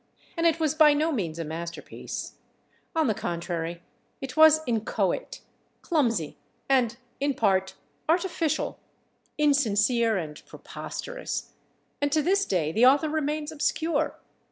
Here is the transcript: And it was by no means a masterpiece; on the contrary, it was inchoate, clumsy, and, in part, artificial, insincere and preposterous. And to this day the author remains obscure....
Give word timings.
And 0.35 0.47
it 0.47 0.59
was 0.59 0.73
by 0.73 0.95
no 0.95 1.11
means 1.11 1.37
a 1.37 1.45
masterpiece; 1.45 2.37
on 2.95 3.05
the 3.05 3.13
contrary, 3.13 3.83
it 4.19 4.35
was 4.35 4.61
inchoate, 4.65 5.41
clumsy, 5.83 6.37
and, 6.67 6.97
in 7.19 7.35
part, 7.35 7.75
artificial, 8.09 8.79
insincere 9.37 10.17
and 10.17 10.43
preposterous. 10.47 11.51
And 12.01 12.11
to 12.13 12.23
this 12.23 12.47
day 12.47 12.71
the 12.71 12.83
author 12.83 13.09
remains 13.09 13.51
obscure.... 13.51 14.17